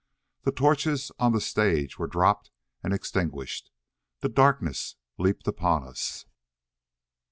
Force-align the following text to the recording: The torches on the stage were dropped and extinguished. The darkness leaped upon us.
The 0.45 0.51
torches 0.51 1.11
on 1.19 1.31
the 1.31 1.39
stage 1.39 1.99
were 1.99 2.07
dropped 2.07 2.49
and 2.81 2.91
extinguished. 2.91 3.69
The 4.21 4.29
darkness 4.29 4.95
leaped 5.19 5.47
upon 5.47 5.83
us. 5.83 6.25